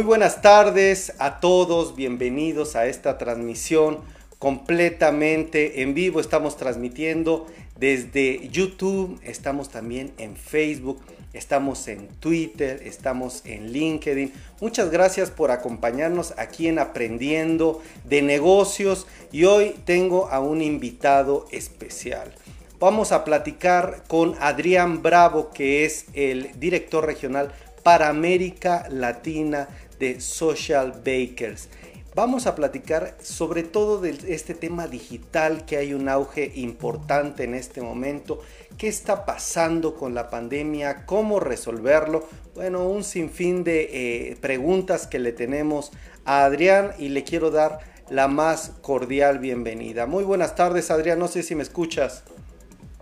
[0.00, 3.98] Muy buenas tardes a todos, bienvenidos a esta transmisión
[4.38, 6.20] completamente en vivo.
[6.20, 7.46] Estamos transmitiendo
[7.78, 11.02] desde YouTube, estamos también en Facebook,
[11.34, 14.32] estamos en Twitter, estamos en LinkedIn.
[14.62, 21.46] Muchas gracias por acompañarnos aquí en Aprendiendo de Negocios y hoy tengo a un invitado
[21.50, 22.32] especial.
[22.78, 29.68] Vamos a platicar con Adrián Bravo, que es el director regional para América Latina
[30.00, 31.68] de Social Bakers.
[32.16, 37.54] Vamos a platicar sobre todo de este tema digital que hay un auge importante en
[37.54, 38.42] este momento.
[38.76, 41.06] ¿Qué está pasando con la pandemia?
[41.06, 42.28] ¿Cómo resolverlo?
[42.56, 45.92] Bueno, un sinfín de eh, preguntas que le tenemos
[46.24, 47.78] a Adrián y le quiero dar
[48.10, 50.06] la más cordial bienvenida.
[50.06, 51.20] Muy buenas tardes, Adrián.
[51.20, 52.24] No sé si me escuchas.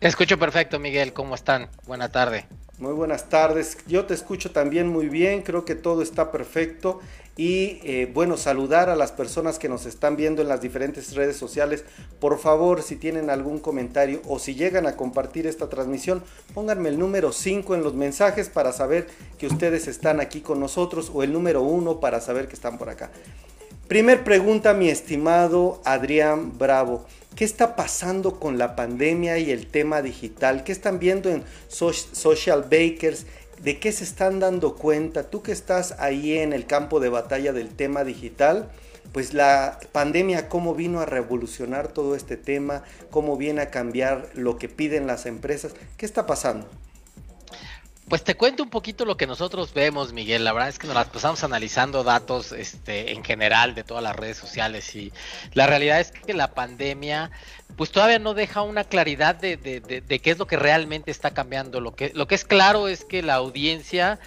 [0.01, 1.15] Escucho perfecto, Miguel.
[1.15, 1.71] ¿Cómo están?
[1.87, 2.45] Buena tarde.
[2.79, 3.77] Muy buenas tardes.
[3.89, 5.43] Yo te escucho también muy bien.
[5.43, 7.01] Creo que todo está perfecto.
[7.37, 11.37] Y eh, bueno, saludar a las personas que nos están viendo en las diferentes redes
[11.37, 11.85] sociales.
[12.21, 16.23] Por favor, si tienen algún comentario o si llegan a compartir esta transmisión,
[16.55, 21.11] pónganme el número 5 en los mensajes para saber que ustedes están aquí con nosotros
[21.13, 23.11] o el número 1 para saber que están por acá.
[23.89, 27.07] Primer pregunta, mi estimado Adrián Bravo.
[27.39, 30.65] ¿Qué está pasando con la pandemia y el tema digital?
[30.65, 33.27] ¿Qué están viendo en Social Bakers?
[33.63, 35.31] ¿De qué se están dando cuenta?
[35.31, 38.73] Tú que estás ahí en el campo de batalla del tema digital,
[39.13, 42.83] pues la pandemia cómo vino a revolucionar todo este tema,
[43.13, 45.75] cómo viene a cambiar lo que piden las empresas.
[45.97, 46.69] ¿Qué está pasando?
[48.09, 50.43] Pues te cuento un poquito lo que nosotros vemos, Miguel.
[50.43, 54.17] La verdad es que nos las pasamos analizando datos este, en general de todas las
[54.17, 55.13] redes sociales y
[55.53, 57.31] la realidad es que la pandemia
[57.77, 61.33] pues todavía no deja una claridad de, de, de, qué es lo que realmente está
[61.33, 61.83] cambiando.
[61.83, 64.19] Lo que, lo que es claro es que la audiencia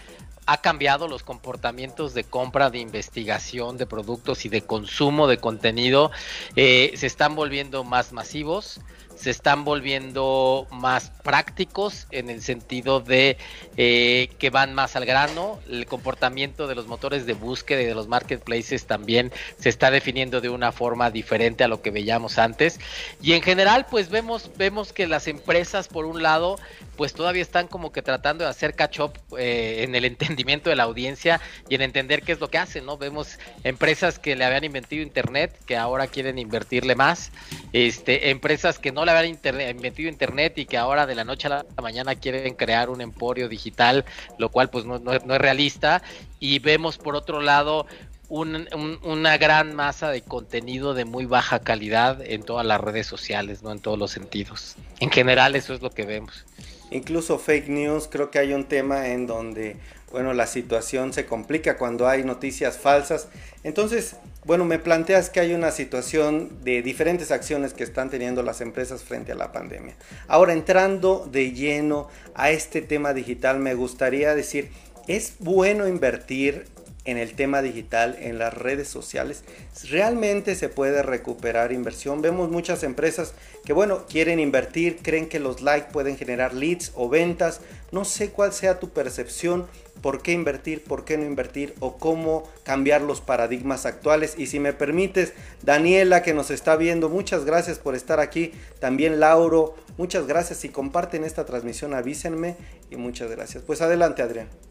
[0.45, 6.11] ha cambiado los comportamientos de compra, de investigación de productos y de consumo de contenido.
[6.55, 8.79] Eh, se están volviendo más masivos
[9.21, 13.37] se están volviendo más prácticos en el sentido de
[13.77, 15.59] eh, que van más al grano.
[15.69, 20.41] El comportamiento de los motores de búsqueda y de los marketplaces también se está definiendo
[20.41, 22.79] de una forma diferente a lo que veíamos antes.
[23.21, 26.57] Y en general, pues vemos, vemos que las empresas, por un lado,
[26.97, 30.75] pues todavía están como que tratando de hacer catch up eh, en el entendimiento de
[30.75, 31.39] la audiencia
[31.69, 32.97] y en entender qué es lo que hacen, ¿no?
[32.97, 37.31] Vemos empresas que le habían invertido internet, que ahora quieren invertirle más,
[37.71, 39.37] este, empresas que no le habían
[39.75, 43.49] invertido internet y que ahora de la noche a la mañana quieren crear un emporio
[43.49, 44.05] digital,
[44.37, 46.01] lo cual pues no, no, es realista.
[46.39, 47.85] Y vemos por otro lado
[48.29, 53.73] una gran masa de contenido de muy baja calidad en todas las redes sociales, ¿no?
[53.73, 54.77] En todos los sentidos.
[55.01, 56.45] En general eso es lo que vemos.
[56.91, 59.77] Incluso fake news, creo que hay un tema en donde,
[60.11, 63.27] bueno, la situación se complica cuando hay noticias falsas.
[63.63, 68.61] Entonces, bueno, me planteas que hay una situación de diferentes acciones que están teniendo las
[68.61, 69.95] empresas frente a la pandemia.
[70.27, 74.71] Ahora, entrando de lleno a este tema digital, me gustaría decir,
[75.07, 76.65] ¿es bueno invertir
[77.05, 79.43] en el tema digital, en las redes sociales,
[79.89, 82.21] realmente se puede recuperar inversión.
[82.21, 83.33] Vemos muchas empresas
[83.65, 87.61] que, bueno, quieren invertir, creen que los likes pueden generar leads o ventas.
[87.91, 89.65] No sé cuál sea tu percepción,
[90.01, 94.35] por qué invertir, por qué no invertir o cómo cambiar los paradigmas actuales.
[94.37, 95.33] Y si me permites,
[95.63, 98.51] Daniela que nos está viendo, muchas gracias por estar aquí.
[98.79, 100.59] También Lauro, muchas gracias.
[100.59, 102.55] Si comparten esta transmisión, avísenme
[102.89, 103.63] y muchas gracias.
[103.63, 104.70] Pues adelante, Adrián.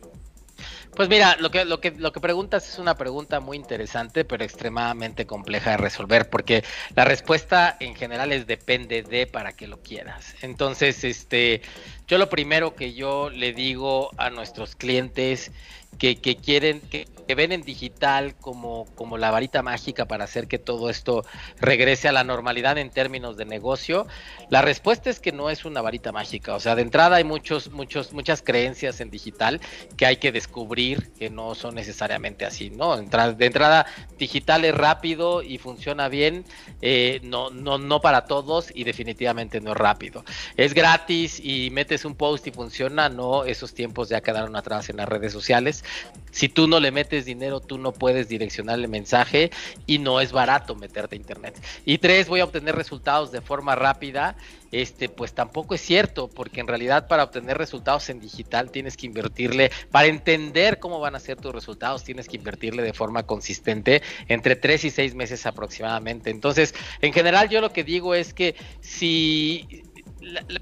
[0.95, 4.45] Pues mira, lo que, lo que, lo que preguntas es una pregunta muy interesante, pero
[4.45, 6.65] extremadamente compleja de resolver, porque
[6.97, 10.35] la respuesta en general es depende de para que lo quieras.
[10.43, 11.63] Entonces, este,
[12.09, 15.53] yo lo primero que yo le digo a nuestros clientes
[15.99, 20.59] que, que quieren, que, ven en digital como, como la varita mágica para hacer que
[20.59, 21.25] todo esto
[21.61, 24.06] regrese a la normalidad en términos de negocio,
[24.49, 26.55] la respuesta es que no es una varita mágica.
[26.55, 29.61] O sea, de entrada hay muchos, muchos, muchas creencias en digital
[29.97, 32.97] que hay que descubrir que no son necesariamente así, ¿no?
[32.97, 33.87] De entrada,
[34.20, 36.44] digital es rápido y funciona bien,
[36.81, 40.25] eh, no, no, no para todos y definitivamente no es rápido.
[40.56, 44.99] Es gratis y metes un post y funciona, no, esos tiempos ya quedaron atrás en
[44.99, 45.84] las redes sociales.
[46.31, 49.50] Si tú no le metes dinero, tú no puedes direccionar el mensaje
[49.87, 51.61] y no es barato meterte a internet.
[51.84, 54.37] Y tres, voy a obtener resultados de forma rápida.
[54.72, 59.06] Este, pues tampoco es cierto, porque en realidad para obtener resultados en digital tienes que
[59.06, 64.02] invertirle, para entender cómo van a ser tus resultados, tienes que invertirle de forma consistente
[64.28, 66.31] entre tres y seis meses aproximadamente.
[66.31, 69.90] Entonces, en general yo lo que digo es que si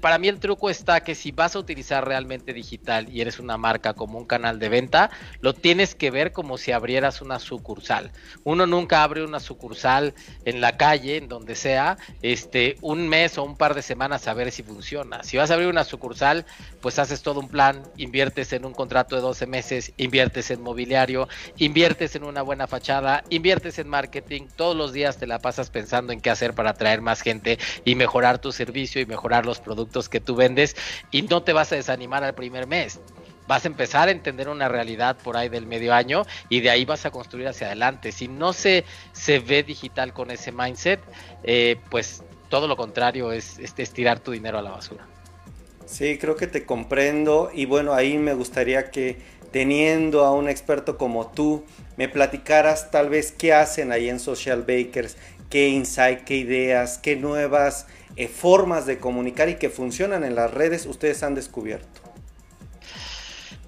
[0.01, 3.57] para mí el truco está que si vas a utilizar realmente digital y eres una
[3.57, 5.09] marca como un canal de venta,
[5.41, 8.11] lo tienes que ver como si abrieras una sucursal.
[8.43, 10.13] Uno nunca abre una sucursal
[10.45, 14.33] en la calle, en donde sea, este, un mes o un par de semanas a
[14.33, 15.23] ver si funciona.
[15.23, 16.45] Si vas a abrir una sucursal,
[16.81, 21.27] pues haces todo un plan, inviertes en un contrato de 12 meses, inviertes en mobiliario,
[21.57, 26.13] inviertes en una buena fachada, inviertes en marketing, todos los días te la pasas pensando
[26.13, 30.09] en qué hacer para atraer más gente y mejorar tu servicio y mejorar los productos
[30.09, 30.75] que tú vendes
[31.11, 32.99] y no te vas a desanimar al primer mes.
[33.47, 36.85] Vas a empezar a entender una realidad por ahí del medio año y de ahí
[36.85, 38.11] vas a construir hacia adelante.
[38.11, 40.99] Si no se, se ve digital con ese mindset,
[41.43, 45.07] eh, pues todo lo contrario es, es estirar tu dinero a la basura.
[45.85, 49.17] Sí, creo que te comprendo y bueno, ahí me gustaría que
[49.51, 51.65] teniendo a un experto como tú,
[51.97, 55.17] me platicaras tal vez qué hacen ahí en Social Bakers,
[55.49, 57.87] qué insight, qué ideas, qué nuevas
[58.27, 62.01] formas de comunicar y que funcionan en las redes ustedes han descubierto?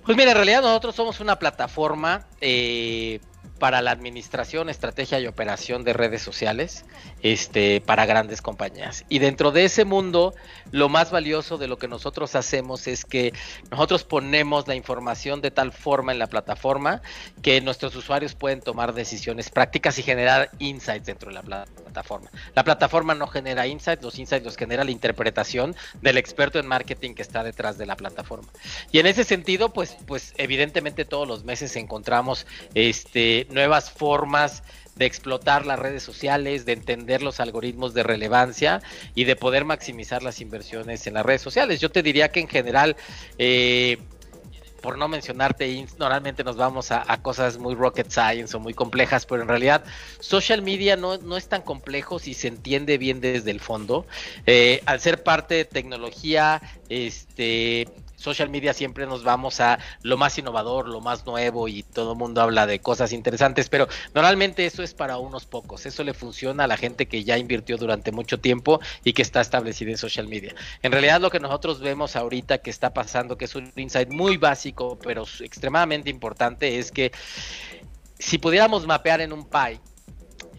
[0.06, 3.20] Pues mira, en realidad nosotros somos una plataforma eh,
[3.60, 6.84] para la administración, estrategia y operación de redes sociales
[7.22, 9.06] este, para grandes compañías.
[9.08, 10.34] Y dentro de ese mundo,
[10.72, 13.34] lo más valioso de lo que nosotros hacemos es que
[13.70, 17.04] nosotros ponemos la información de tal forma en la plataforma
[17.44, 21.81] que nuestros usuarios pueden tomar decisiones prácticas y generar insights dentro de la plataforma.
[22.56, 27.14] La plataforma no genera insights, los insights los genera la interpretación del experto en marketing
[27.14, 28.48] que está detrás de la plataforma.
[28.92, 34.64] Y en ese sentido, pues, pues evidentemente todos los meses encontramos este, nuevas formas
[34.96, 38.82] de explotar las redes sociales, de entender los algoritmos de relevancia
[39.16, 41.80] y de poder maximizar las inversiones en las redes sociales.
[41.80, 42.96] Yo te diría que en general,
[43.38, 43.98] eh,
[44.82, 49.44] por no mencionarte, normalmente nos vamos a, cosas muy rocket science o muy complejas, pero
[49.44, 49.84] en realidad
[50.20, 54.06] social media no, no es tan complejo si se entiende bien desde el fondo.
[54.46, 57.88] Eh, al ser parte de tecnología, este,
[58.22, 62.18] social media siempre nos vamos a lo más innovador, lo más nuevo y todo el
[62.18, 65.86] mundo habla de cosas interesantes, pero normalmente eso es para unos pocos.
[65.86, 69.42] Eso le funciona a la gente que ya invirtió durante mucho tiempo y que está
[69.42, 70.56] establecida en social media.
[70.84, 74.38] En realidad lo que nosotros vemos ahorita que está pasando, que es un insight muy
[74.38, 77.12] básico, pero extremadamente importante, es que
[78.20, 79.80] si pudiéramos mapear en un pie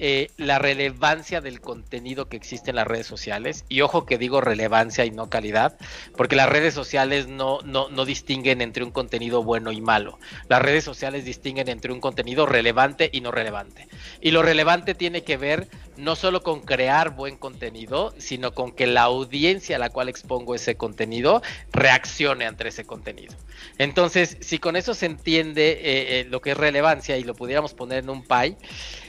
[0.05, 3.65] eh, la relevancia del contenido que existe en las redes sociales.
[3.69, 5.79] Y ojo que digo relevancia y no calidad,
[6.17, 10.19] porque las redes sociales no, no, no distinguen entre un contenido bueno y malo.
[10.49, 13.87] Las redes sociales distinguen entre un contenido relevante y no relevante.
[14.21, 18.89] Y lo relevante tiene que ver no solo con crear buen contenido, sino con que
[18.89, 23.35] la audiencia a la cual expongo ese contenido reaccione ante ese contenido.
[23.79, 27.75] Entonces, si con eso se entiende eh, eh, lo que es relevancia y lo pudiéramos
[27.75, 28.57] poner en un pie,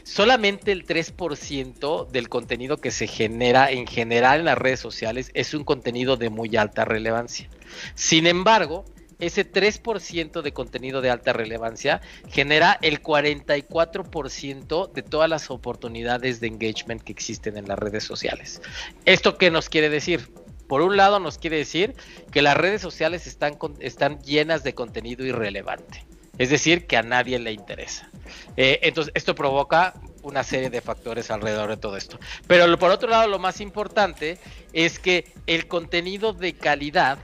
[0.04, 5.54] solamente el 3% del contenido que se genera en general en las redes sociales es
[5.54, 7.50] un contenido de muy alta relevancia.
[7.96, 8.86] Sin embargo,
[9.20, 16.48] ese 3% de contenido de alta relevancia genera el 44% de todas las oportunidades de
[16.48, 18.62] engagement que existen en las redes sociales.
[19.06, 20.30] ¿Esto qué nos quiere decir?
[20.68, 21.96] Por un lado nos quiere decir
[22.32, 26.06] que las redes sociales están, están llenas de contenido irrelevante.
[26.38, 28.10] Es decir, que a nadie le interesa.
[28.58, 32.20] Eh, entonces, esto provoca una serie de factores alrededor de todo esto.
[32.48, 34.40] Pero por otro lado, lo más importante
[34.72, 37.20] es que el contenido de calidad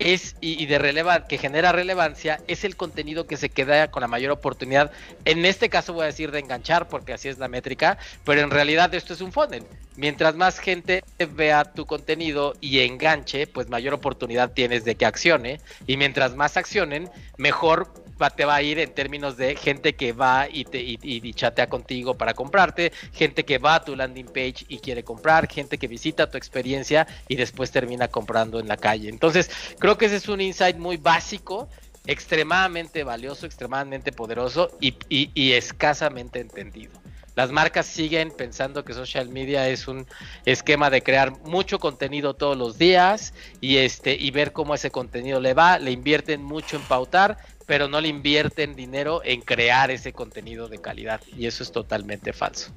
[0.00, 4.08] es y, de relevancia que genera relevancia es el contenido que se queda con la
[4.08, 4.90] mayor oportunidad.
[5.26, 8.50] En este caso voy a decir de enganchar porque así es la métrica, pero en
[8.50, 9.64] realidad esto es un funnel.
[10.00, 11.04] Mientras más gente
[11.34, 16.56] vea tu contenido y enganche, pues mayor oportunidad tienes de que accione y mientras más
[16.56, 17.92] accionen, mejor
[18.34, 22.14] te va a ir en términos de gente que va y, te, y, chatea contigo
[22.16, 26.30] para comprarte, gente que va a tu landing page y quiere comprar, gente que visita
[26.30, 29.10] tu experiencia y después termina comprando en la calle.
[29.10, 31.68] Entonces, creo que ese es un insight muy básico
[32.06, 36.99] extremadamente valioso, extremadamente poderoso y, y, escasamente entendido.
[37.40, 40.06] Las marcas siguen pensando que social media es un
[40.44, 43.32] esquema de crear mucho contenido todos los días
[43.62, 47.88] y este y ver cómo ese contenido le va, le invierten mucho en pautar, pero
[47.88, 52.74] no le invierten dinero en crear ese contenido de calidad y eso es totalmente falso.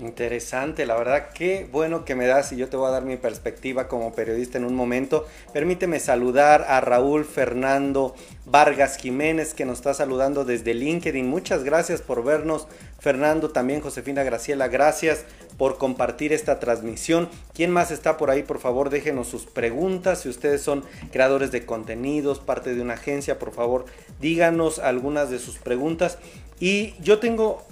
[0.00, 3.18] Interesante, la verdad, qué bueno que me das y yo te voy a dar mi
[3.18, 5.26] perspectiva como periodista en un momento.
[5.52, 8.14] Permíteme saludar a Raúl Fernando
[8.46, 11.28] Vargas Jiménez que nos está saludando desde LinkedIn.
[11.28, 12.66] Muchas gracias por vernos,
[12.98, 15.26] Fernando, también Josefina Graciela, gracias
[15.58, 17.28] por compartir esta transmisión.
[17.52, 18.42] ¿Quién más está por ahí?
[18.42, 20.22] Por favor, déjenos sus preguntas.
[20.22, 23.84] Si ustedes son creadores de contenidos, parte de una agencia, por favor,
[24.18, 26.16] díganos algunas de sus preguntas.
[26.58, 27.62] Y yo tengo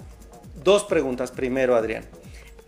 [0.63, 2.18] dos preguntas primero, Adrián.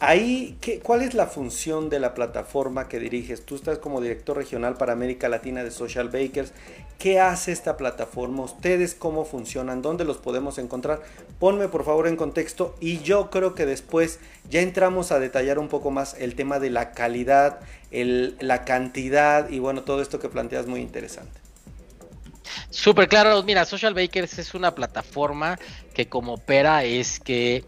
[0.04, 3.46] Ahí, ¿qué, ¿cuál es la función de la plataforma que diriges?
[3.46, 6.54] Tú estás como director regional para América Latina de Social Bakers.
[6.98, 8.42] ¿Qué hace esta plataforma?
[8.42, 9.84] ¿Ustedes cómo funcionan?
[9.84, 11.04] ¿Dónde los podemos encontrar?
[11.40, 14.18] Ponme por favor en contexto y yo creo que después
[14.50, 17.60] ya entramos a detallar un poco más el tema de la calidad,
[17.92, 21.40] la cantidad y bueno, todo esto que planteas muy interesante.
[22.72, 25.60] Súper claro, mira, Social Bakers es una plataforma
[25.94, 27.64] que como opera es que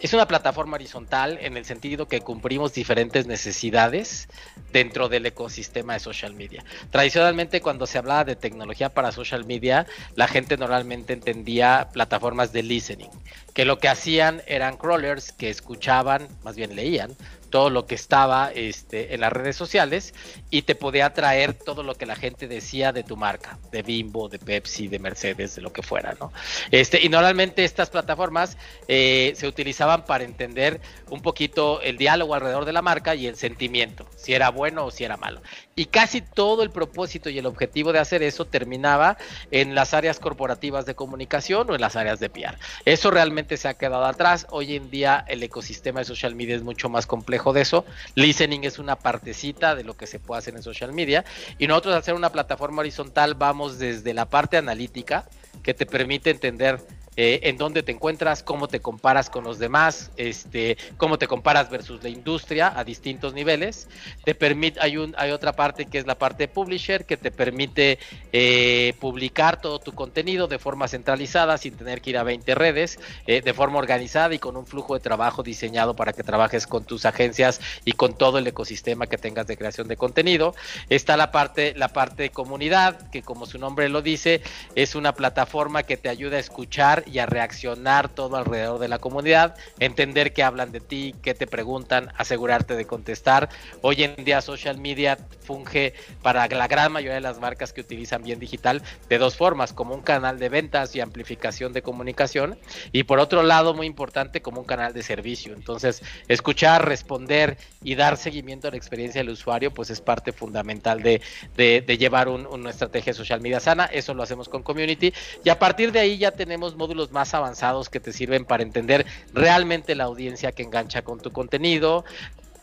[0.00, 4.28] es una plataforma horizontal en el sentido que cumplimos diferentes necesidades
[4.72, 6.64] dentro del ecosistema de social media.
[6.90, 12.62] Tradicionalmente cuando se hablaba de tecnología para social media, la gente normalmente entendía plataformas de
[12.62, 13.10] listening,
[13.54, 17.16] que lo que hacían eran crawlers que escuchaban, más bien leían,
[17.48, 20.14] todo lo que estaba este, en las redes sociales
[20.50, 24.28] y te podía traer todo lo que la gente decía de tu marca, de Bimbo,
[24.28, 26.32] de Pepsi, de Mercedes, de lo que fuera, ¿no?
[26.70, 32.64] Este, y normalmente estas plataformas eh, se utilizaban para entender un poquito el diálogo alrededor
[32.64, 35.40] de la marca y el sentimiento, si era bueno o si era malo.
[35.78, 39.16] Y casi todo el propósito y el objetivo de hacer eso terminaba
[39.52, 42.58] en las áreas corporativas de comunicación o en las áreas de PR.
[42.84, 44.48] Eso realmente se ha quedado atrás.
[44.50, 47.84] Hoy en día el ecosistema de social media es mucho más complejo de eso.
[48.16, 51.24] Listening es una partecita de lo que se puede hacer en social media.
[51.58, 55.26] Y nosotros al ser una plataforma horizontal vamos desde la parte analítica
[55.62, 56.80] que te permite entender
[57.20, 61.68] eh, en dónde te encuentras, cómo te comparas con los demás, este, cómo te comparas
[61.68, 63.88] versus la industria a distintos niveles.
[64.24, 67.98] Te permite, hay, un, hay otra parte que es la parte publisher que te permite
[68.32, 73.00] eh, publicar todo tu contenido de forma centralizada sin tener que ir a 20 redes,
[73.26, 76.84] eh, de forma organizada y con un flujo de trabajo diseñado para que trabajes con
[76.84, 80.54] tus agencias y con todo el ecosistema que tengas de creación de contenido.
[80.88, 84.40] Está la parte, la parte de comunidad, que como su nombre lo dice,
[84.76, 88.98] es una plataforma que te ayuda a escuchar y a reaccionar todo alrededor de la
[88.98, 93.48] comunidad, entender qué hablan de ti, qué te preguntan, asegurarte de contestar.
[93.82, 98.22] Hoy en día social media funge para la gran mayoría de las marcas que utilizan
[98.22, 102.58] bien digital de dos formas, como un canal de ventas y amplificación de comunicación
[102.92, 105.54] y por otro lado, muy importante, como un canal de servicio.
[105.54, 111.02] Entonces, escuchar, responder y dar seguimiento a la experiencia del usuario, pues es parte fundamental
[111.02, 111.22] de,
[111.56, 113.86] de, llevar una estrategia social media sana.
[113.86, 115.12] Eso lo hacemos con Community
[115.44, 116.76] y a partir de ahí ya tenemos
[117.10, 122.04] más avanzados que te sirven para entender realmente la audiencia que engancha con tu contenido,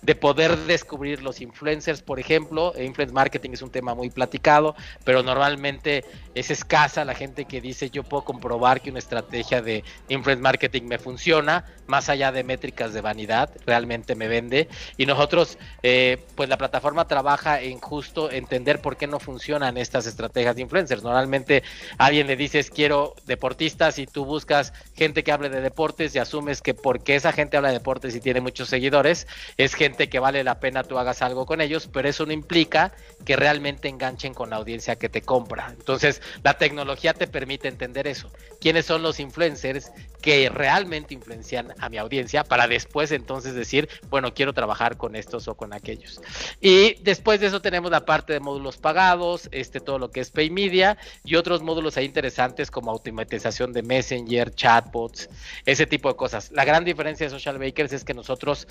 [0.06, 2.74] de poder descubrir los influencers, por ejemplo.
[2.80, 7.90] Influence marketing es un tema muy platicado, pero normalmente es escasa la gente que dice
[7.90, 12.94] yo puedo comprobar que una estrategia de influence marketing me funciona, más allá de métricas
[12.94, 14.70] de vanidad, realmente me vende.
[14.98, 20.06] Y nosotros, eh, pues la plataforma trabaja en justo entender por qué no funcionan estas
[20.06, 21.02] estrategias de influencers.
[21.02, 21.64] Normalmente
[21.98, 26.62] alguien le dices quiero deportistas y tú buscas gente que hable de deportes y asumes
[26.62, 30.44] que porque esa gente habla de deportes y tiene muchos seguidores, es gente que vale
[30.44, 34.50] la pena tú hagas algo con ellos, pero eso no implica que realmente enganchen con
[34.50, 35.74] la audiencia que te compra.
[35.78, 38.32] Entonces, la tecnología te permite entender eso.
[38.60, 44.34] ¿Quiénes son los influencers que realmente influencian a mi audiencia para después entonces decir, bueno,
[44.34, 46.22] quiero trabajar con estos o con aquellos?
[46.62, 50.32] Y después de eso tenemos la parte de módulos pagados, este todo lo que es
[50.32, 55.30] Pay Media y otros módulos ahí interesantes como automatización de Messenger, chatbots,
[55.66, 56.52] ese tipo de cosas.
[56.52, 58.68] La gran diferencia de Social Bakers es que nosotros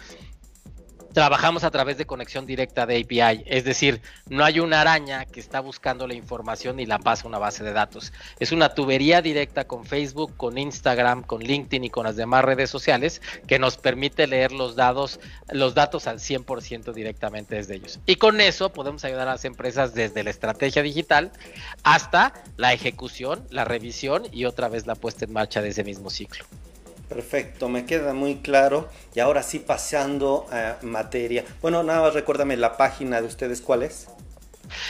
[1.14, 5.38] trabajamos a través de conexión directa de API, es decir, no hay una araña que
[5.38, 8.12] está buscando la información y la pasa a una base de datos.
[8.40, 12.68] Es una tubería directa con Facebook, con Instagram, con LinkedIn y con las demás redes
[12.68, 18.00] sociales que nos permite leer los datos, los datos al 100% directamente desde ellos.
[18.06, 21.30] Y con eso podemos ayudar a las empresas desde la estrategia digital
[21.84, 26.10] hasta la ejecución, la revisión y otra vez la puesta en marcha de ese mismo
[26.10, 26.44] ciclo.
[27.14, 28.88] Perfecto, me queda muy claro.
[29.14, 31.44] Y ahora sí pasando a materia.
[31.62, 34.08] Bueno, nada más recuérdame la página de ustedes, ¿cuál es?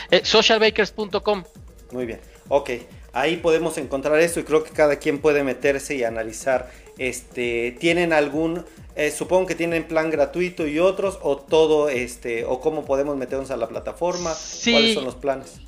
[0.09, 1.43] Eh, socialbakers.com.
[1.91, 2.71] Muy bien, ok.
[3.13, 6.71] Ahí podemos encontrar eso y creo que cada quien puede meterse y analizar.
[6.97, 8.65] Este, ¿tienen algún,
[8.95, 13.51] eh, supongo que tienen plan gratuito y otros o todo, este, o cómo podemos meternos
[13.51, 14.35] a la plataforma?
[14.63, 15.59] ¿Cuáles son los planes?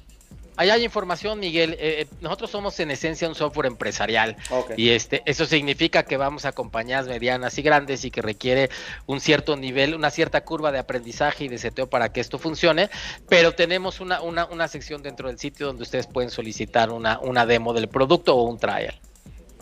[0.58, 1.74] Ahí hay información, Miguel.
[1.74, 4.36] Eh, eh, nosotros somos en esencia un software empresarial
[4.76, 8.70] y este eso significa que vamos a compañías medianas y grandes y que requiere
[9.06, 12.90] un cierto nivel, una cierta curva de aprendizaje y de seteo para que esto funcione.
[13.30, 17.46] Pero tenemos una, una, una sección dentro del sitio donde ustedes pueden solicitar una, una
[17.46, 19.00] demo del producto o un trial.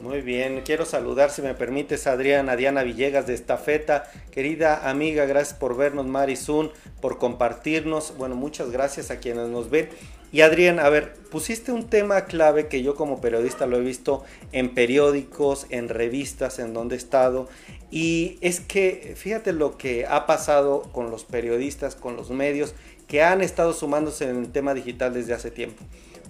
[0.02, 4.12] Muy bien, quiero saludar, si me permites, Adriana, Diana Villegas de Estafeta.
[4.30, 6.72] Querida amiga, gracias por vernos, Marizun,
[7.02, 8.16] por compartirnos.
[8.18, 9.90] Bueno, muchas gracias a quienes nos ven.
[10.36, 14.25] Y Adrián, a ver, pusiste un tema clave que yo como periodista lo he visto
[14.51, 17.48] en periódicos, en revistas, en donde he estado,
[17.89, 22.75] Y es que fíjate lo que ha pasado con los periodistas, con los medios
[23.08, 25.82] que han estado sumándose en el tema digital desde hace tiempo.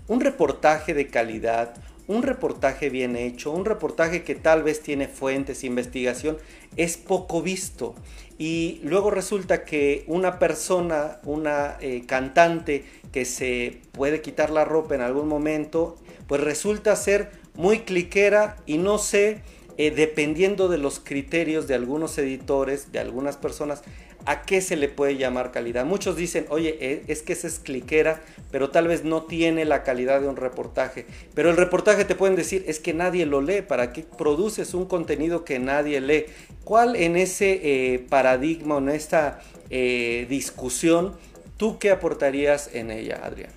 [0.07, 1.73] Un reportaje de calidad,
[2.07, 6.37] un reportaje bien hecho, un reportaje que tal vez tiene fuentes, investigación,
[6.77, 7.95] es poco visto.
[8.37, 14.95] Y luego resulta que una persona, una eh, cantante que se puede quitar la ropa
[14.95, 15.95] en algún momento,
[16.27, 19.41] pues resulta ser muy cliquera y no sé,
[19.77, 23.83] eh, dependiendo de los criterios de algunos editores, de algunas personas,
[24.27, 25.85] ¿A qué se le puede llamar calidad?
[25.85, 29.83] Muchos dicen, oye, e, es que esa es cliquera, pero tal vez no tiene la
[29.83, 31.05] calidad de un reportaje.
[31.35, 34.85] Pero el reportaje te pueden decir, es que nadie lo lee, ¿para qué produces un
[34.85, 36.25] contenido que nadie lee?
[36.63, 41.15] ¿Cuál en ese eh, paradigma, en esta eh, discusión,
[41.57, 43.51] tú qué aportarías en ella, Adrián?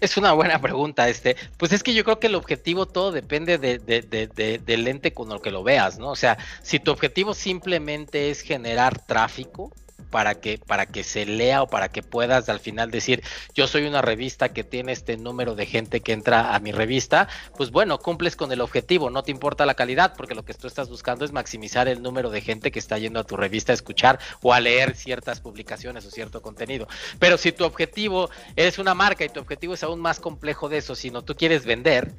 [0.00, 1.36] Es una buena pregunta, este.
[1.58, 5.42] Pues es que yo creo que el objetivo todo depende de, del lente con el
[5.42, 6.10] que lo veas, ¿no?
[6.10, 11.62] O sea, si tu objetivo simplemente es generar tráfico, para que, para que se lea
[11.62, 13.22] o para que puedas al final decir,
[13.54, 17.28] yo soy una revista que tiene este número de gente que entra a mi revista,
[17.56, 20.66] pues bueno, cumples con el objetivo, no te importa la calidad, porque lo que tú
[20.66, 23.74] estás buscando es maximizar el número de gente que está yendo a tu revista a
[23.74, 26.88] escuchar o a leer ciertas publicaciones o cierto contenido.
[27.18, 30.78] Pero si tu objetivo eres una marca y tu objetivo es aún más complejo de
[30.78, 32.12] eso, si no tú quieres vender,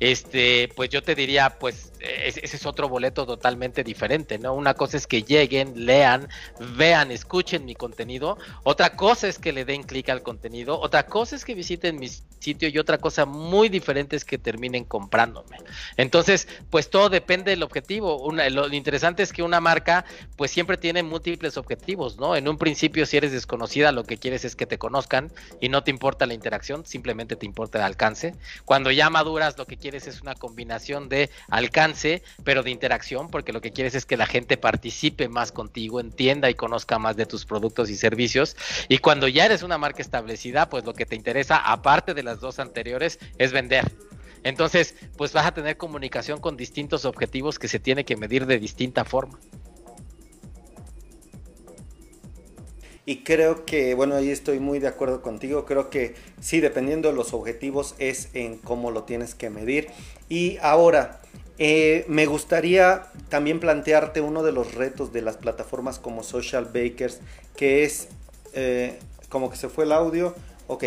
[0.00, 4.54] este, pues yo te diría, pues ese es otro boleto totalmente diferente, ¿no?
[4.54, 6.28] Una cosa es que lleguen, lean,
[6.76, 11.06] vean, escuchen, escuchen mi contenido, otra cosa es que le den clic al contenido, otra
[11.06, 15.58] cosa es que visiten mi sitio y otra cosa muy diferente es que terminen comprándome.
[15.96, 18.30] Entonces, pues todo depende del objetivo.
[18.32, 20.04] lo interesante es que una marca
[20.36, 22.36] pues siempre tiene múltiples objetivos, ¿no?
[22.36, 25.82] En un principio si eres desconocida lo que quieres es que te conozcan y no
[25.82, 28.36] te importa la interacción, simplemente te importa el alcance.
[28.64, 33.52] Cuando ya maduras lo que quieres es una combinación de alcance, pero de interacción, porque
[33.52, 37.26] lo que quieres es que la gente participe más contigo, entienda y conozca más de
[37.26, 38.56] tus productos y servicios.
[38.88, 42.40] Y cuando ya eres una marca establecida, pues lo que te interesa, aparte de las
[42.40, 43.90] dos anteriores, es vender.
[44.42, 48.58] Entonces, pues vas a tener comunicación con distintos objetivos que se tiene que medir de
[48.58, 49.40] distinta forma.
[53.08, 55.64] Y creo que, bueno, ahí estoy muy de acuerdo contigo.
[55.64, 59.88] Creo que sí, dependiendo de los objetivos, es en cómo lo tienes que medir.
[60.28, 61.20] Y ahora,
[61.58, 67.20] eh, me gustaría también plantearte uno de los retos de las plataformas como Social Bakers,
[67.56, 68.08] que es
[68.52, 70.34] eh, como que se fue el audio.
[70.66, 70.84] Ok,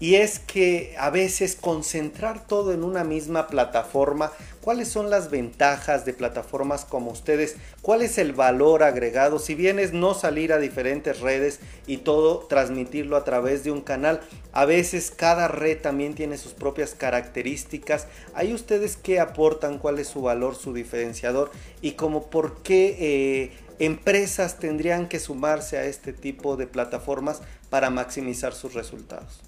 [0.00, 4.30] y es que a veces concentrar todo en una misma plataforma,
[4.60, 7.56] ¿cuáles son las ventajas de plataformas como ustedes?
[7.82, 9.40] ¿Cuál es el valor agregado?
[9.40, 13.80] Si bien es no salir a diferentes redes y todo transmitirlo a través de un
[13.80, 14.20] canal,
[14.52, 18.06] a veces cada red también tiene sus propias características.
[18.34, 19.78] ¿Hay ustedes qué aportan?
[19.78, 21.50] ¿Cuál es su valor, su diferenciador?
[21.82, 22.96] Y como por qué...
[22.98, 29.47] Eh, empresas tendrían que sumarse a este tipo de plataformas para maximizar sus resultados.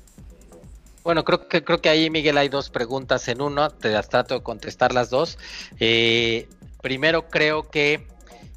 [1.02, 4.34] Bueno, creo que creo que ahí Miguel hay dos preguntas en uno, te las trato
[4.34, 5.38] de contestar las dos.
[5.78, 6.48] Eh,
[6.82, 8.06] primero creo que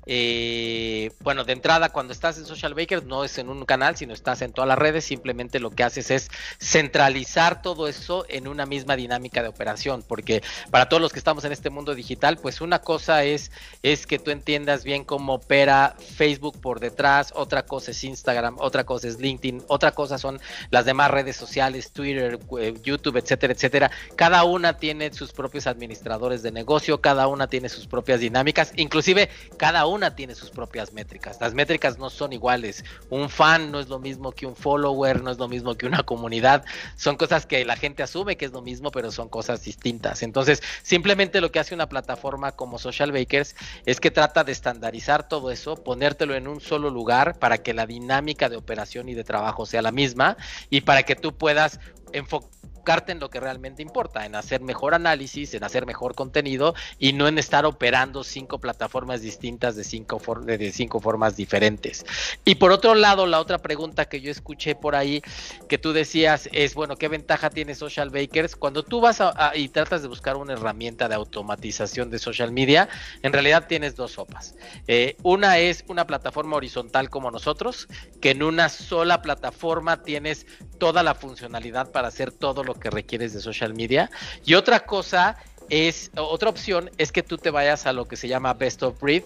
[0.06, 4.14] eh, bueno, de entrada, cuando estás en Social Bakers, no es en un canal, sino
[4.14, 5.06] estás en todas las redes.
[5.06, 10.04] Simplemente lo que haces es centralizar todo eso en una misma dinámica de operación.
[10.08, 14.06] Porque para todos los que estamos en este mundo digital, pues una cosa es, es
[14.06, 19.08] que tú entiendas bien cómo opera Facebook por detrás, otra cosa es Instagram, otra cosa
[19.08, 20.40] es LinkedIn, otra cosa son
[20.70, 23.92] las demás redes sociales, Twitter, eh, YouTube, etcétera, etcétera.
[24.16, 29.30] Cada una tiene sus propios administradores de negocio, cada una tiene sus propias dinámicas, inclusive
[29.58, 31.38] cada una una tiene sus propias métricas.
[31.40, 32.84] Las métricas no son iguales.
[33.10, 36.04] Un fan no es lo mismo que un follower, no es lo mismo que una
[36.04, 36.66] comunidad.
[36.96, 40.24] Son cosas que la gente asume que es lo mismo, pero son cosas distintas.
[40.24, 45.28] Entonces, simplemente lo que hace una plataforma como Social Bakers es que trata de estandarizar
[45.28, 49.24] todo eso, ponértelo en un solo lugar para que la dinámica de operación y de
[49.24, 50.38] trabajo sea la misma
[50.70, 51.80] y para que tú puedas
[52.12, 52.50] enfocar
[52.86, 57.28] en lo que realmente importa, en hacer mejor análisis, en hacer mejor contenido y no
[57.28, 62.06] en estar operando cinco plataformas distintas de cinco, de cinco formas diferentes.
[62.44, 65.22] Y por otro lado, la otra pregunta que yo escuché por ahí
[65.70, 68.56] que tú decías es, bueno, ¿qué ventaja tiene Social Bakers?
[68.56, 72.90] Cuando tú vas a, y tratas de buscar una herramienta de automatización de social media,
[73.22, 74.56] en realidad tienes dos sopas.
[74.88, 77.88] Eh, una es una plataforma horizontal como nosotros,
[78.22, 80.46] que en una sola plataforma tienes
[80.78, 84.10] toda la funcionalidad para hacer todo lo que requieres de social media.
[84.46, 85.38] Y otra cosa
[85.70, 89.00] es, otra opción es que tú te vayas a lo que se llama Best of
[89.00, 89.24] Breed,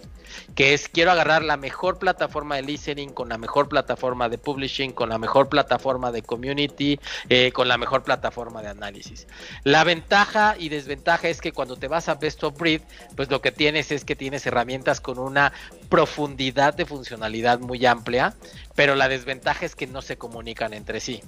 [0.55, 4.91] que es quiero agarrar la mejor plataforma de listening con la mejor plataforma de publishing,
[4.91, 9.27] con la mejor plataforma de community, eh, con la mejor plataforma de análisis.
[9.63, 12.81] La ventaja y desventaja es que cuando te vas a Best of Breed,
[13.15, 15.53] pues lo que tienes es que tienes herramientas con una
[15.89, 18.35] profundidad de funcionalidad muy amplia,
[18.75, 21.21] pero la desventaja es que no se comunican entre sí.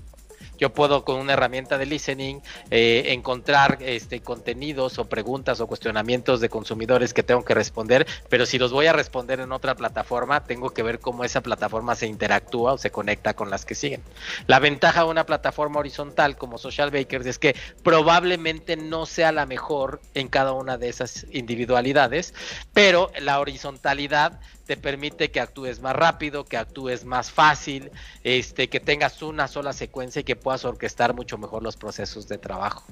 [0.60, 6.42] Yo puedo con una herramienta de listening eh, encontrar este, contenidos o preguntas o cuestionamientos
[6.42, 10.44] de consumidores que tengo que responder, pero si los voy a responder en otra plataforma,
[10.44, 14.04] tengo que ver cómo esa plataforma se interactúa o se conecta con las que siguen.
[14.48, 19.46] La ventaja de una plataforma horizontal como Social Bakers es que probablemente no sea la
[19.46, 22.34] mejor en cada una de esas individualidades,
[22.74, 24.40] pero la horizontalidad
[24.70, 27.90] te permite que actúes más rápido, que actúes más fácil,
[28.24, 32.38] este, que tengas una sola secuencia y que puedas orquestar mucho mejor los procesos de
[32.38, 32.86] trabajo.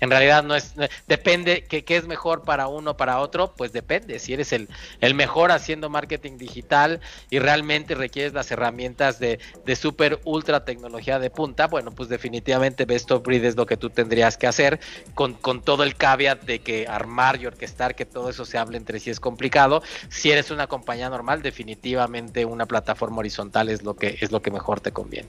[0.00, 0.74] En realidad no es,
[1.06, 4.18] depende que qué es mejor para uno para otro, pues depende.
[4.18, 4.68] Si eres el,
[5.00, 11.18] el mejor haciendo marketing digital y realmente requieres las herramientas de, de super ultra tecnología
[11.18, 14.80] de punta, bueno, pues definitivamente Best of Breed es lo que tú tendrías que hacer
[15.14, 18.76] con, con todo el caveat de que armar y orquestar que todo eso se hable
[18.76, 19.82] entre sí es complicado.
[20.08, 24.50] Si eres una compañía normal, definitivamente una plataforma horizontal es lo que es lo que
[24.50, 25.28] mejor te conviene.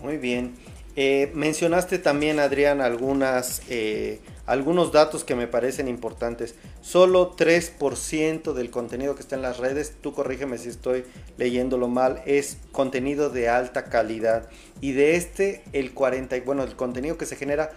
[0.00, 0.54] Muy bien.
[0.98, 6.54] Eh, mencionaste también, Adrián, algunas, eh, algunos datos que me parecen importantes.
[6.80, 11.04] Solo 3% del contenido que está en las redes, tú corrígeme si estoy
[11.36, 14.48] leyéndolo mal, es contenido de alta calidad.
[14.80, 17.72] Y de este, el 40, bueno, el contenido que se genera,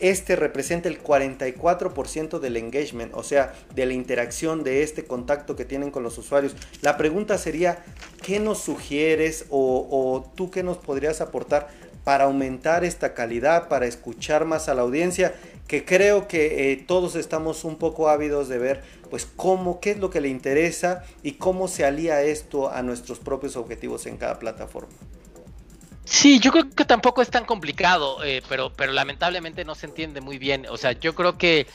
[0.00, 5.64] este representa el 44% del engagement, o sea, de la interacción, de este contacto que
[5.64, 6.56] tienen con los usuarios.
[6.82, 7.84] La pregunta sería,
[8.22, 11.68] ¿qué nos sugieres o tú qué nos podrías aportar?
[12.04, 15.34] Para aumentar esta calidad, para escuchar más a la audiencia,
[15.66, 19.98] que creo que eh, todos estamos un poco ávidos de ver pues cómo, qué es
[19.98, 24.38] lo que le interesa y cómo se alía esto a nuestros propios objetivos en cada
[24.38, 24.92] plataforma.
[26.04, 30.20] Sí, yo creo que tampoco es tan complicado, eh, pero, pero lamentablemente no se entiende
[30.20, 30.66] muy bien.
[30.68, 31.66] O sea, yo creo que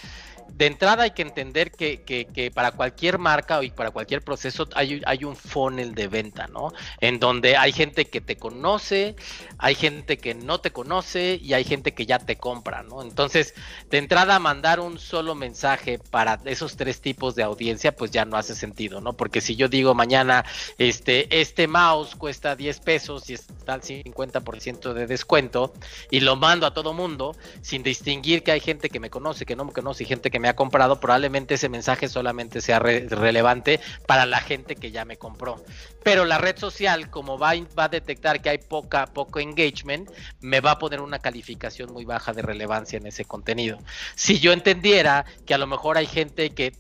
[0.56, 5.24] de entrada hay que entender que, para cualquier marca y para cualquier proceso hay, hay,
[5.24, 6.72] un funnel de venta, ¿no?
[7.00, 9.16] En donde hay gente que te conoce,
[9.58, 13.02] hay gente que no te conoce y hay gente que ya te compra, ¿no?
[13.02, 13.54] Entonces,
[13.90, 18.38] de entrada mandar un solo mensaje para esos tres tipos de audiencia, pues ya no
[18.38, 19.14] hace sentido, ¿no?
[19.14, 20.46] Porque si yo digo mañana,
[20.78, 25.74] este, este mouse cuesta 10 pesos y está al 50% de descuento
[26.10, 29.56] y lo mando a todo mundo sin distinguir que hay gente que me conoce, que
[29.56, 33.80] no me conoce y gente que me ha comprado, probablemente ese mensaje solamente sea relevante
[34.08, 35.64] para la gente que ya me compró.
[36.04, 40.62] Pero la red social, como va, va a detectar que hay poca, poco engagement, me
[40.62, 43.78] va a poner una calificación muy baja de relevancia en ese contenido.
[44.16, 46.74] Si yo entendiera que a lo mejor hay gente que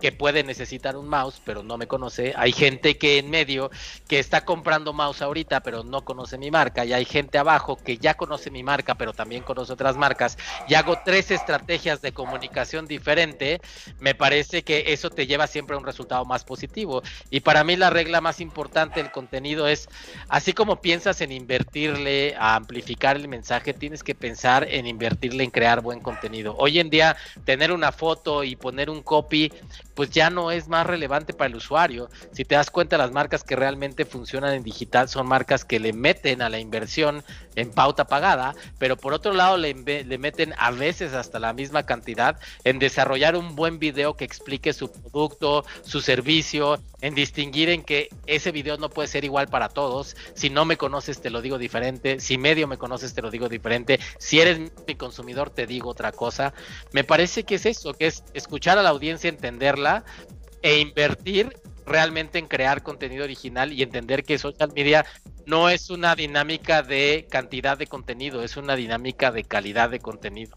[0.00, 2.32] que puede necesitar un mouse, pero no me conoce.
[2.36, 3.70] Hay gente que en medio
[4.08, 6.84] que está comprando mouse ahorita, pero no conoce mi marca.
[6.84, 10.38] Y hay gente abajo que ya conoce mi marca, pero también conoce otras marcas.
[10.68, 13.60] Y hago tres estrategias de comunicación diferente.
[13.98, 17.02] Me parece que eso te lleva siempre a un resultado más positivo.
[17.30, 19.88] Y para mí la regla más importante del contenido es,
[20.28, 25.50] así como piensas en invertirle a amplificar el mensaje, tienes que pensar en invertirle en
[25.50, 26.56] crear buen contenido.
[26.58, 29.52] Hoy en día, tener una foto y poner un copy
[29.94, 32.08] pues ya no es más relevante para el usuario.
[32.32, 35.92] Si te das cuenta, las marcas que realmente funcionan en digital son marcas que le
[35.92, 37.24] meten a la inversión
[37.56, 42.38] en pauta pagada, pero por otro lado le, meten a veces hasta la misma cantidad
[42.64, 48.08] en desarrollar un buen video que explique su producto, su servicio, en distinguir en que
[48.26, 50.16] ese video no puede ser igual para todos.
[50.34, 52.20] Si no me conoces, te lo digo diferente.
[52.20, 53.98] Si medio me conoces, te lo digo diferente.
[54.18, 56.52] Si eres mi consumidor, te digo otra cosa.
[56.92, 60.04] Me parece que es eso, que es escuchar a la audiencia, entenderla
[60.62, 65.04] e invertir realmente en crear contenido original y entender que social media
[65.46, 70.54] no es una dinámica de cantidad de contenido, es una dinámica de calidad de contenido.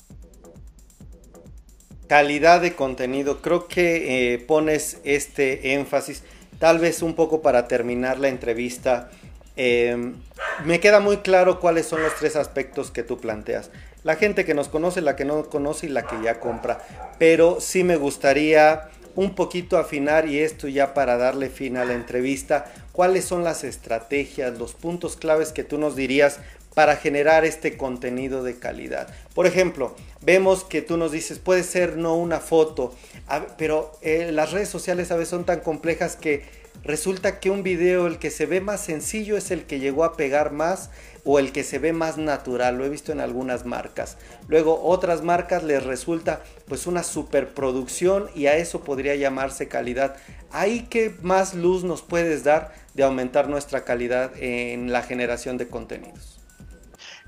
[2.07, 6.23] Calidad de contenido, creo que eh, pones este énfasis,
[6.59, 9.09] tal vez un poco para terminar la entrevista.
[9.55, 10.15] Em,
[10.65, 13.71] me queda muy claro cuáles son los tres aspectos que tú planteas.
[14.03, 16.85] La gente que nos conoce, la que no conoce y la que ya compra.
[17.19, 21.93] Pero sí me gustaría un poquito afinar y esto ya para darle fin a la
[21.93, 26.39] entrevista, cuáles son las estrategias, los puntos claves que tú nos dirías
[26.73, 29.07] para generar este contenido de calidad.
[29.33, 32.93] Por ejemplo, vemos que tú nos dices, puede ser no una foto,
[33.57, 38.07] pero eh, las redes sociales a veces son tan complejas que resulta que un video,
[38.07, 40.89] el que se ve más sencillo es el que llegó a pegar más
[41.23, 44.17] o el que se ve más natural, lo he visto en algunas marcas.
[44.47, 50.17] Luego otras marcas les resulta pues una superproducción y a eso podría llamarse calidad.
[50.51, 55.67] ¿Ahí qué más luz nos puedes dar de aumentar nuestra calidad en la generación de
[55.67, 56.32] contenidos?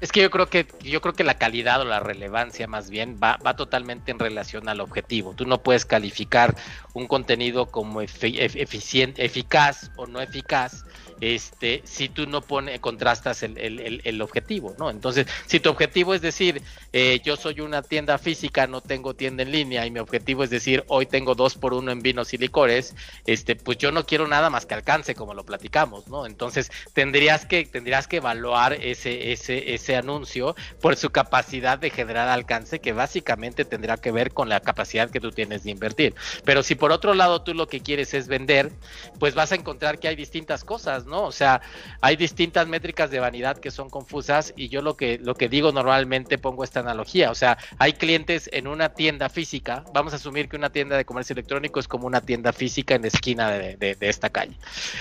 [0.02, 3.18] Es que yo creo que yo creo que la calidad o la relevancia más bien
[3.22, 5.34] va, va totalmente en relación al objetivo.
[5.34, 6.56] Tú no puedes calificar
[6.94, 10.84] un contenido como eficiente, eficaz o no eficaz
[11.22, 14.90] este, si tú no pone, contrastas el, el, el, objetivo, ¿no?
[14.90, 19.44] Entonces, si tu objetivo es decir, eh, yo soy una tienda física, no tengo tienda
[19.44, 22.38] en línea, y mi objetivo es decir, hoy tengo dos por uno en vinos y
[22.38, 26.26] licores, este, pues yo no quiero nada más que alcance, como lo platicamos, ¿no?
[26.26, 32.30] Entonces, tendrías que, tendrías que evaluar ese, ese, ese anuncio por su capacidad de generar
[32.30, 36.16] alcance, que básicamente tendrá que ver con la capacidad que tú tienes de invertir.
[36.46, 38.72] Pero si por otro lado tú lo que quieres es vender,
[39.20, 41.24] pues vas a encontrar que hay distintas cosas, ¿no?
[41.24, 41.62] O sea,
[42.02, 45.72] hay distintas métricas de vanidad que son confusas y yo lo que, lo que digo
[45.72, 50.48] normalmente pongo esta analogía, o sea, hay clientes en una tienda física, vamos a asumir
[50.48, 53.98] que una tienda de comercio electrónico es como una tienda física en la esquina de,
[54.00, 54.58] esta calle.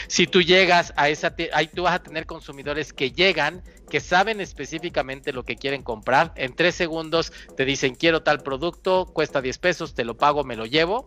[0.06, 4.00] Si tú llegas a esa tienda, ahí tú vas a tener consumidores que llegan, que
[4.00, 9.40] saben específicamente lo que quieren comprar, en tres segundos te dicen quiero tal producto, cuesta
[9.40, 11.06] 10 pesos, te lo pago, me lo llevo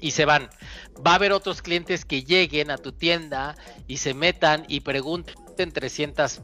[0.00, 0.50] y se van.
[1.06, 5.72] Va a haber otros clientes que lleguen a tu tienda y se metan y pregunten
[5.72, 6.40] 300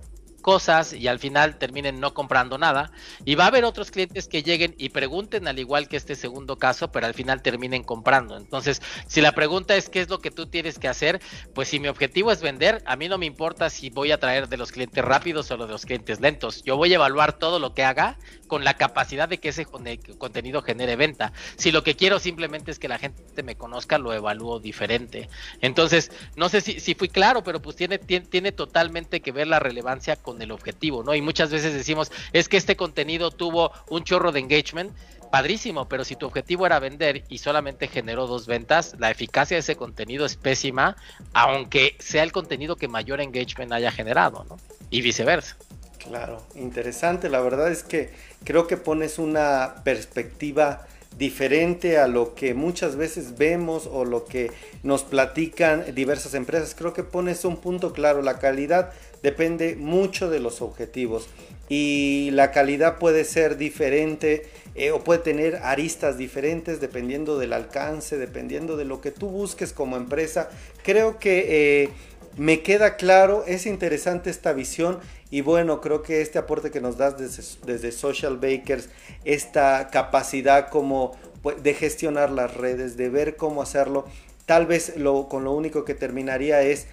[0.46, 2.92] cosas y al final terminen no comprando nada.
[3.24, 6.56] Y va a haber otros clientes que lleguen y pregunten al igual que este segundo
[6.56, 8.36] caso, pero al final terminen comprando.
[8.36, 11.20] Entonces, si la pregunta es qué es lo que tú tienes que hacer,
[11.52, 14.48] pues si mi objetivo es vender, a mí no me importa si voy a traer
[14.48, 16.62] de los clientes rápidos o de los clientes lentos.
[16.62, 20.62] Yo voy a evaluar todo lo que haga con la capacidad de que ese contenido
[20.62, 21.32] genere venta.
[21.56, 25.28] Si lo que quiero simplemente es que la gente me conozca, lo evalúo diferente.
[25.60, 29.48] Entonces, no sé si, si fui claro, pero pues tiene, tiene, tiene totalmente que ver
[29.48, 31.14] la relevancia con el objetivo, ¿no?
[31.14, 34.92] Y muchas veces decimos, es que este contenido tuvo un chorro de engagement,
[35.30, 39.60] padrísimo, pero si tu objetivo era vender y solamente generó dos ventas, la eficacia de
[39.60, 40.96] ese contenido es pésima,
[41.34, 44.56] aunque sea el contenido que mayor engagement haya generado, ¿no?
[44.90, 45.56] Y viceversa.
[45.98, 48.12] Claro, interesante, la verdad es que
[48.44, 50.86] creo que pones una perspectiva
[51.18, 54.50] diferente a lo que muchas veces vemos o lo que
[54.82, 56.74] nos platican diversas empresas.
[56.74, 61.28] Creo que pones un punto claro, la calidad depende mucho de los objetivos
[61.68, 68.18] y la calidad puede ser diferente eh, o puede tener aristas diferentes dependiendo del alcance,
[68.18, 70.50] dependiendo de lo que tú busques como empresa.
[70.82, 71.88] Creo que eh,
[72.36, 74.98] me queda claro, es interesante esta visión
[75.30, 78.88] y bueno, creo que este aporte que nos das desde, Social Bakers,
[79.24, 84.06] esta capacidad como pues, de gestionar las redes, de ver cómo hacerlo,
[84.46, 86.86] tal vez lo, con lo único que terminaría es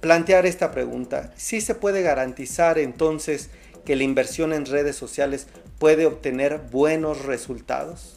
[0.00, 1.32] plantear esta pregunta.
[1.36, 3.50] ¿Sí se puede garantizar entonces
[3.84, 5.46] que la inversión en redes sociales
[5.78, 8.13] puede obtener buenos resultados?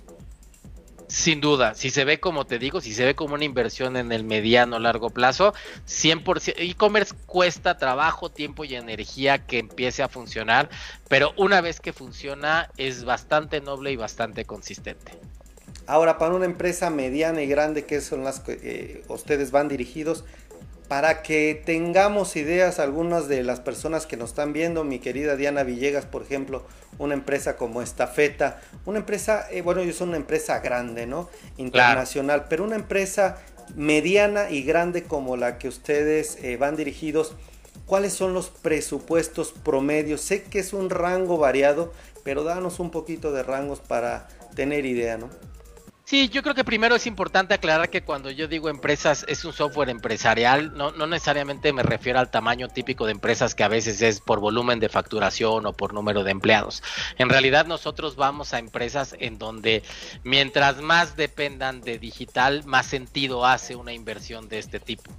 [1.07, 4.11] Sin duda, si se ve como te digo, si se ve como una inversión en
[4.11, 5.53] el mediano largo plazo,
[5.87, 10.69] 100% e-commerce cuesta trabajo, tiempo y energía que empiece a funcionar,
[11.07, 15.13] pero una vez que funciona es bastante noble y bastante consistente.
[15.85, 20.25] Ahora, para una empresa mediana y grande que son las que eh, ustedes van dirigidos,
[20.87, 25.63] para que tengamos ideas, algunas de las personas que nos están viendo, mi querida Diana
[25.63, 26.65] Villegas, por ejemplo,
[26.97, 31.29] una empresa como Estafeta, una empresa, eh, bueno, ellos son una empresa grande, ¿no?
[31.57, 33.37] Internacional, pero una empresa
[33.75, 37.35] mediana y grande como la que ustedes eh, van dirigidos,
[37.85, 40.21] ¿cuáles son los presupuestos promedios?
[40.21, 41.91] Sé que es un rango variado,
[42.23, 45.29] pero danos un poquito de rangos para tener idea, ¿no?
[46.09, 49.51] Sí, yo creo que primero es importante aclarar que cuando yo digo empresas es un
[49.51, 54.01] software empresarial, no, no necesariamente me refiero al tamaño típico de empresas que a veces
[54.01, 56.81] es por volumen de facturación o por número de empleados.
[57.17, 59.83] En realidad nosotros vamos a empresas en donde
[60.23, 65.11] mientras más dependan de digital, más sentido hace una inversión de este tipo.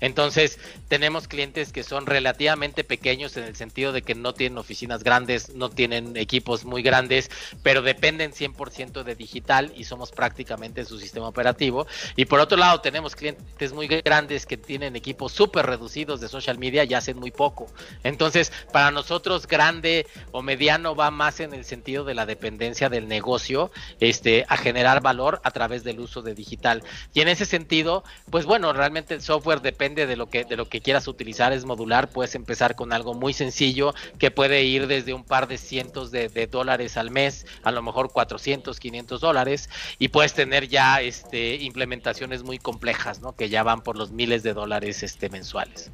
[0.00, 5.02] Entonces, tenemos clientes que son relativamente pequeños en el sentido de que no tienen oficinas
[5.02, 7.30] grandes, no tienen equipos muy grandes,
[7.62, 11.86] pero dependen 100% de digital y somos prácticamente su sistema operativo.
[12.16, 16.58] Y por otro lado, tenemos clientes muy grandes que tienen equipos súper reducidos de social
[16.58, 17.66] media y hacen muy poco.
[18.04, 23.08] Entonces, para nosotros, grande o mediano va más en el sentido de la dependencia del
[23.08, 26.82] negocio este, a generar valor a través del uso de digital.
[27.14, 30.56] Y en ese sentido, pues bueno, realmente el software de depende de lo que de
[30.56, 34.86] lo que quieras utilizar, es modular, puedes empezar con algo muy sencillo que puede ir
[34.86, 39.68] desde un par de cientos de, dólares al mes, a lo mejor 400, 500 dólares,
[39.98, 43.36] y puedes tener ya este, implementaciones muy complejas, ¿no?
[43.36, 45.90] que ya van por los miles de dólares este, mensuales.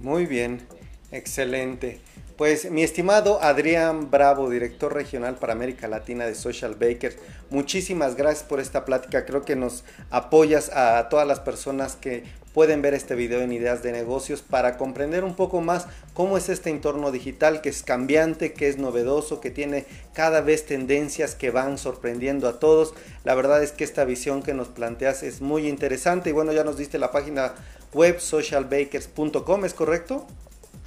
[0.00, 0.66] Muy bien,
[1.12, 2.00] excelente.
[2.36, 7.16] Pues mi estimado Adrián Bravo, director regional para América Latina de Social Bakers,
[7.50, 9.24] muchísimas gracias por esta plática.
[9.24, 13.82] Creo que nos apoyas a todas las personas que pueden ver este video en Ideas
[13.82, 18.52] de Negocios para comprender un poco más cómo es este entorno digital que es cambiante,
[18.52, 22.94] que es novedoso, que tiene cada vez tendencias que van sorprendiendo a todos.
[23.24, 26.64] La verdad es que esta visión que nos planteas es muy interesante y bueno, ya
[26.64, 27.54] nos diste la página
[27.92, 30.26] web socialbakers.com, ¿es correcto?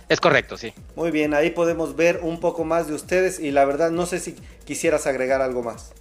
[0.08, 0.74] Es correcto, sí.
[0.96, 4.20] Muy bien, ahí podemos ver un poco más de ustedes y la verdad no sé
[4.20, 5.94] si quisieras agregar algo más.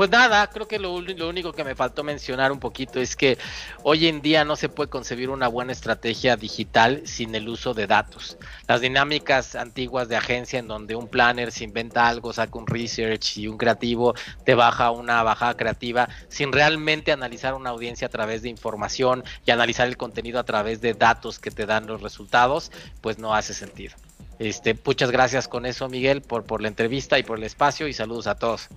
[0.00, 3.36] Pues nada, creo que lo, único que me faltó mencionar un poquito es que
[3.82, 7.86] hoy en día no se puede concebir una buena estrategia digital sin el uso de
[7.86, 8.38] datos.
[8.66, 13.36] Las dinámicas antiguas de agencia en donde un planner se inventa algo, saca un research
[13.36, 14.14] y un creativo
[14.46, 19.50] te baja una bajada creativa sin realmente analizar una audiencia a través de información y
[19.50, 23.52] analizar el contenido a través de datos que te dan los resultados, pues no hace
[23.52, 23.96] sentido.
[24.38, 27.92] Este, muchas gracias con eso, Miguel, por, por la entrevista y por el espacio y
[27.92, 28.70] saludos a todos.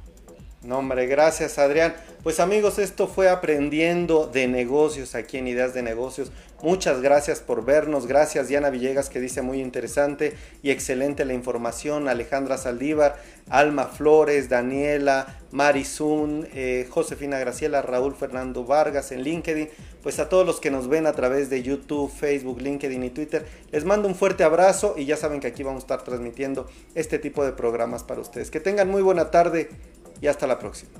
[0.64, 1.94] No, hombre, gracias Adrián.
[2.24, 6.32] Pues amigos, esto fue aprendiendo de negocios aquí en Ideas de Negocios.
[6.62, 8.08] Muchas gracias por vernos.
[8.08, 12.08] Gracias Diana Villegas que dice muy interesante y excelente la información.
[12.08, 13.18] Alejandra Saldívar,
[13.50, 19.68] Alma Flores, Daniela, Marizun, eh, Josefina Graciela, Raúl Fernando Vargas en LinkedIn.
[20.02, 23.46] Pues a todos los que nos ven a través de YouTube, Facebook, LinkedIn y Twitter,
[23.74, 27.20] les mando un fuerte abrazo y ya saben que aquí vamos a estar transmitiendo este
[27.20, 28.50] tipo de programas para ustedes.
[28.50, 29.70] Que tengan muy buena tarde
[30.24, 30.94] y hasta la próxima.